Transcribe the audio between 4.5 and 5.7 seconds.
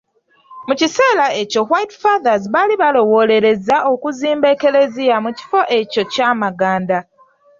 eklezia mu kifo